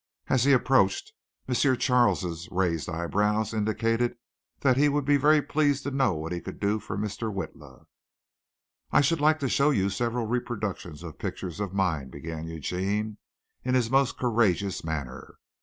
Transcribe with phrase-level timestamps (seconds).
[0.29, 1.13] As he approached,
[1.47, 1.53] M.
[1.77, 4.15] Charles' raised eyebrows indicated
[4.61, 7.31] that he would be very pleased to know what he could do for Mr.
[7.31, 7.85] Witla.
[8.91, 13.19] "I should like to show you several reproductions of pictures of mine," began Eugene
[13.63, 15.35] in his most courageous manner.